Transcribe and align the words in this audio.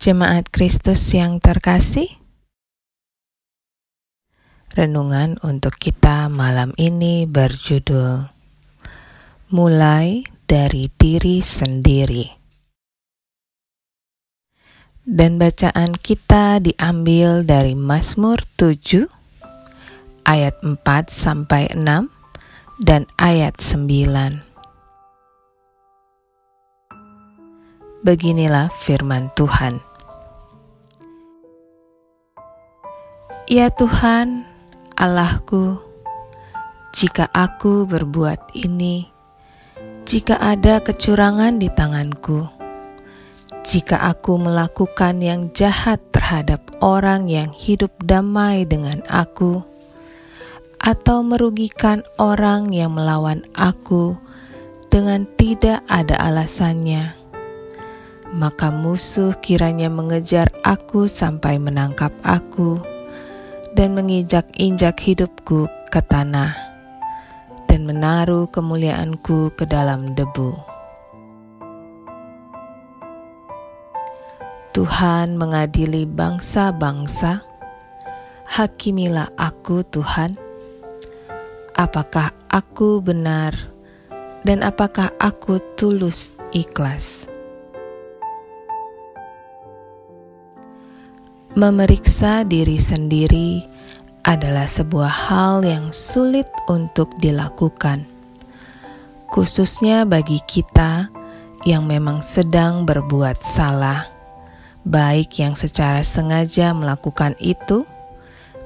Jemaat 0.00 0.48
Kristus 0.48 1.12
yang 1.12 1.44
terkasih, 1.44 2.08
renungan 4.72 5.36
untuk 5.44 5.76
kita 5.76 6.32
malam 6.32 6.72
ini 6.80 7.28
berjudul 7.28 8.24
"Mulai 9.52 10.24
dari 10.48 10.88
Diri 10.88 11.44
Sendiri". 11.44 12.32
Dan 15.04 15.36
bacaan 15.36 15.92
kita 15.92 16.64
diambil 16.64 17.44
dari 17.44 17.76
Mazmur 17.76 18.40
7 18.56 19.04
ayat 20.24 20.56
4 20.64 21.12
sampai 21.12 21.76
6 21.76 22.08
dan 22.80 23.04
ayat 23.20 23.60
9. 23.60 24.48
Beginilah 28.00 28.72
firman 28.72 29.28
Tuhan. 29.36 29.89
Ya 33.50 33.70
Tuhan, 33.70 34.42
Allahku, 34.98 35.78
jika 36.90 37.30
aku 37.30 37.86
berbuat 37.86 38.58
ini, 38.58 39.06
jika 40.02 40.34
ada 40.34 40.82
kecurangan 40.82 41.54
di 41.54 41.70
tanganku, 41.70 42.50
jika 43.62 44.02
aku 44.02 44.34
melakukan 44.34 45.22
yang 45.22 45.54
jahat 45.54 46.02
terhadap 46.10 46.58
orang 46.82 47.30
yang 47.30 47.54
hidup 47.54 47.94
damai 48.02 48.66
dengan 48.66 48.98
aku, 49.06 49.62
atau 50.82 51.22
merugikan 51.22 52.02
orang 52.18 52.74
yang 52.74 52.98
melawan 52.98 53.46
aku 53.54 54.18
dengan 54.90 55.22
tidak 55.38 55.86
ada 55.86 56.18
alasannya 56.18 57.20
maka 58.30 58.70
musuh 58.70 59.34
kiranya 59.42 59.90
mengejar 59.90 60.54
aku 60.62 61.10
sampai 61.10 61.58
menangkap 61.58 62.14
aku 62.22 62.78
dan 63.78 63.94
menginjak-injak 63.94 64.98
hidupku 64.98 65.70
ke 65.94 66.00
tanah 66.10 66.58
dan 67.70 67.86
menaruh 67.86 68.50
kemuliaanku 68.50 69.54
ke 69.54 69.62
dalam 69.62 70.18
debu. 70.18 70.58
Tuhan 74.70 75.34
mengadili 75.34 76.06
bangsa-bangsa, 76.06 77.42
hakimilah 78.46 79.30
aku 79.38 79.82
Tuhan. 79.86 80.38
Apakah 81.74 82.34
aku 82.50 82.98
benar 83.02 83.54
dan 84.42 84.66
apakah 84.66 85.14
aku 85.18 85.62
tulus 85.74 86.38
ikhlas? 86.54 87.29
Memeriksa 91.60 92.40
diri 92.48 92.80
sendiri 92.80 93.60
adalah 94.24 94.64
sebuah 94.64 95.12
hal 95.12 95.60
yang 95.60 95.92
sulit 95.92 96.48
untuk 96.72 97.12
dilakukan, 97.20 98.08
khususnya 99.28 100.08
bagi 100.08 100.40
kita 100.40 101.12
yang 101.68 101.84
memang 101.84 102.24
sedang 102.24 102.88
berbuat 102.88 103.44
salah, 103.44 104.08
baik 104.88 105.36
yang 105.36 105.52
secara 105.52 106.00
sengaja 106.00 106.72
melakukan 106.72 107.36
itu 107.44 107.84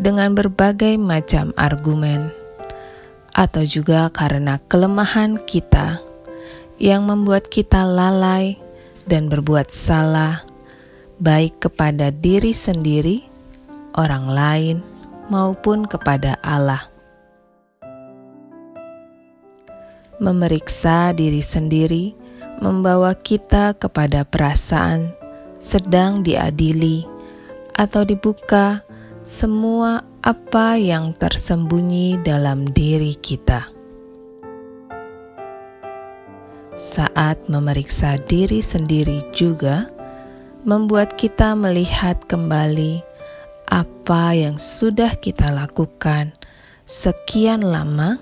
dengan 0.00 0.32
berbagai 0.32 0.96
macam 0.96 1.52
argumen, 1.60 2.32
atau 3.36 3.68
juga 3.68 4.08
karena 4.08 4.64
kelemahan 4.64 5.36
kita 5.44 6.00
yang 6.80 7.04
membuat 7.04 7.52
kita 7.52 7.84
lalai 7.84 8.56
dan 9.04 9.28
berbuat 9.28 9.68
salah 9.68 10.40
baik 11.18 11.66
kepada 11.66 12.14
diri 12.14 12.54
sendiri, 12.54 13.26
orang 13.98 14.26
lain, 14.30 14.76
maupun 15.28 15.84
kepada 15.84 16.38
Allah. 16.40 16.86
Memeriksa 20.18 21.14
diri 21.14 21.42
sendiri 21.42 22.14
membawa 22.58 23.14
kita 23.14 23.74
kepada 23.78 24.26
perasaan 24.26 25.14
sedang 25.62 26.26
diadili 26.26 27.06
atau 27.78 28.02
dibuka 28.02 28.82
semua 29.22 30.02
apa 30.22 30.74
yang 30.74 31.14
tersembunyi 31.14 32.18
dalam 32.26 32.66
diri 32.66 33.14
kita. 33.14 33.70
Saat 36.74 37.50
memeriksa 37.50 38.18
diri 38.26 38.62
sendiri 38.62 39.22
juga, 39.34 39.90
membuat 40.66 41.14
kita 41.14 41.54
melihat 41.54 42.18
kembali 42.26 43.02
apa 43.68 44.34
yang 44.34 44.56
sudah 44.56 45.14
kita 45.20 45.52
lakukan 45.54 46.34
sekian 46.88 47.62
lama 47.62 48.16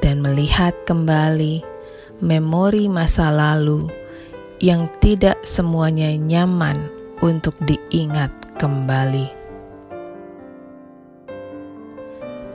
dan 0.00 0.24
melihat 0.24 0.72
kembali 0.88 1.60
memori 2.24 2.86
masa 2.88 3.28
lalu 3.28 3.90
yang 4.60 4.88
tidak 5.04 5.40
semuanya 5.44 6.12
nyaman 6.16 6.76
untuk 7.20 7.56
diingat 7.64 8.32
kembali. 8.56 9.40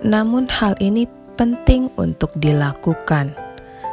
Namun, 0.06 0.46
hal 0.46 0.78
ini 0.78 1.10
penting 1.34 1.90
untuk 1.98 2.30
dilakukan 2.38 3.34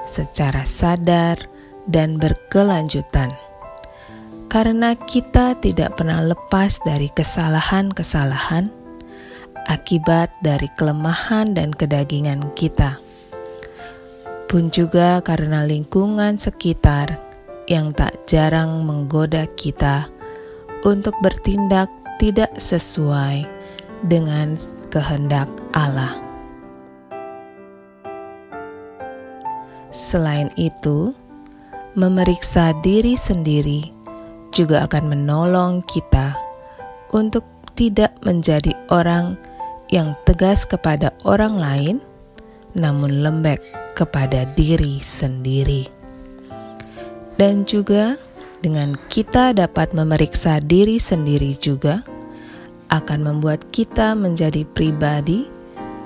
secara 0.05 0.62
sadar 0.69 1.41
dan 1.89 2.21
berkelanjutan 2.21 3.33
karena 4.53 4.93
kita 4.93 5.57
tidak 5.65 5.97
pernah 5.97 6.21
lepas 6.21 6.77
dari 6.85 7.09
kesalahan-kesalahan 7.09 8.69
akibat 9.65 10.29
dari 10.45 10.69
kelemahan 10.77 11.57
dan 11.57 11.73
kedagingan 11.73 12.53
kita, 12.53 13.01
pun 14.53 14.69
juga 14.69 15.25
karena 15.25 15.65
lingkungan 15.65 16.37
sekitar 16.37 17.17
yang 17.65 17.97
tak 17.97 18.13
jarang 18.29 18.85
menggoda 18.85 19.49
kita 19.57 20.05
untuk 20.84 21.17
bertindak 21.25 21.89
tidak 22.21 22.53
sesuai 22.61 23.49
dengan 24.05 24.61
kehendak 24.93 25.49
Allah. 25.73 26.13
Selain 29.89 30.53
itu, 30.61 31.17
memeriksa 31.97 32.77
diri 32.84 33.17
sendiri 33.17 34.02
juga 34.53 34.85
akan 34.85 35.17
menolong 35.17 35.81
kita 35.89 36.37
untuk 37.11 37.45
tidak 37.73 38.13
menjadi 38.23 38.77
orang 38.93 39.41
yang 39.89 40.17
tegas 40.25 40.65
kepada 40.65 41.13
orang 41.25 41.57
lain, 41.57 41.97
namun 42.77 43.25
lembek 43.25 43.61
kepada 43.97 44.49
diri 44.57 45.01
sendiri. 45.01 45.89
Dan 47.37 47.65
juga 47.65 48.17
dengan 48.61 48.95
kita 49.09 49.53
dapat 49.57 49.93
memeriksa 49.93 50.61
diri 50.63 50.97
sendiri 50.97 51.57
juga 51.59 52.05
akan 52.93 53.21
membuat 53.25 53.73
kita 53.73 54.13
menjadi 54.13 54.69
pribadi 54.69 55.49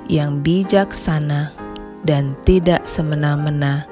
yang 0.07 0.41
bijaksana 0.41 1.51
dan 2.07 2.39
tidak 2.47 2.87
semena-mena 2.87 3.91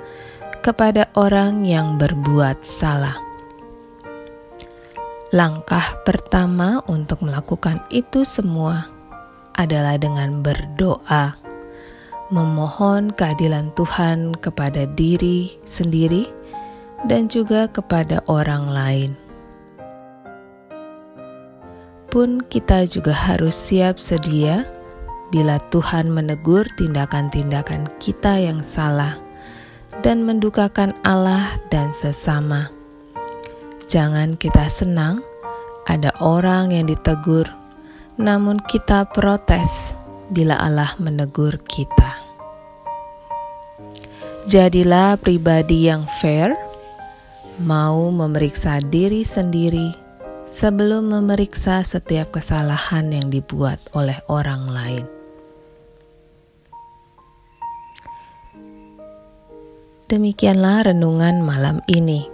kepada 0.63 1.11
orang 1.19 1.67
yang 1.67 1.99
berbuat 1.99 2.63
salah. 2.63 3.24
Langkah 5.35 5.99
pertama 6.07 6.79
untuk 6.87 7.27
melakukan 7.27 7.83
itu 7.91 8.23
semua 8.23 8.87
adalah 9.59 9.99
dengan 9.99 10.47
berdoa, 10.47 11.35
memohon 12.31 13.11
keadilan 13.11 13.75
Tuhan 13.75 14.39
kepada 14.39 14.87
diri 14.95 15.59
sendiri 15.67 16.31
dan 17.11 17.27
juga 17.27 17.67
kepada 17.67 18.23
orang 18.31 18.71
lain. 18.71 19.11
Pun 22.15 22.39
kita 22.47 22.87
juga 22.87 23.11
harus 23.11 23.59
siap 23.59 23.99
sedia 23.99 24.63
bila 25.35 25.59
Tuhan 25.75 26.15
menegur 26.15 26.63
tindakan-tindakan 26.79 27.91
kita 27.99 28.39
yang 28.39 28.63
salah 28.63 29.19
dan 30.07 30.23
mendukakan 30.23 30.95
Allah 31.03 31.59
dan 31.75 31.91
sesama 31.91 32.74
Jangan 33.95 34.35
kita 34.35 34.67
senang 34.67 35.23
ada 35.87 36.11
orang 36.19 36.75
yang 36.75 36.91
ditegur, 36.91 37.47
namun 38.19 38.59
kita 38.67 39.07
protes 39.07 39.95
bila 40.35 40.59
Allah 40.59 40.99
menegur 40.99 41.63
kita. 41.63 42.19
Jadilah 44.51 45.15
pribadi 45.15 45.87
yang 45.87 46.11
fair, 46.19 46.59
mau 47.63 48.11
memeriksa 48.11 48.83
diri 48.83 49.23
sendiri 49.23 49.95
sebelum 50.43 51.15
memeriksa 51.15 51.87
setiap 51.87 52.35
kesalahan 52.35 53.15
yang 53.15 53.31
dibuat 53.31 53.79
oleh 53.95 54.19
orang 54.27 54.75
lain. 54.75 55.07
Demikianlah 60.11 60.91
renungan 60.91 61.47
malam 61.47 61.79
ini. 61.87 62.34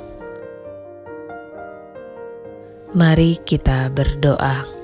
Mari 2.91 3.39
kita 3.47 3.87
berdoa. 3.87 4.80